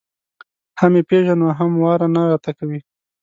هم 0.79 0.91
یې 0.97 1.03
پېژنو 1.09 1.45
او 1.49 1.55
هم 1.59 1.71
واره 1.83 2.07
نه 2.15 2.21
راته 2.31 2.51
کوي. 2.57 2.79